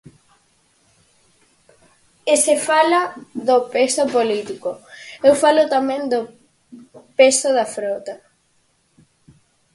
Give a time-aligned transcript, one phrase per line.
[2.31, 3.01] E, se fala
[3.47, 4.69] do peso político,
[5.27, 6.21] eu falo tamén do
[7.17, 8.15] peso da frota.